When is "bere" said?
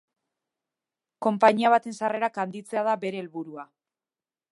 3.05-3.21